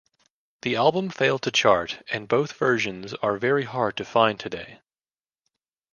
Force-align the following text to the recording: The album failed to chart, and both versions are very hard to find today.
The 0.63 0.75
album 0.77 1.11
failed 1.11 1.43
to 1.43 1.51
chart, 1.51 2.01
and 2.09 2.27
both 2.27 2.53
versions 2.53 3.13
are 3.13 3.37
very 3.37 3.65
hard 3.65 3.97
to 3.97 4.03
find 4.03 4.39
today. 4.39 4.79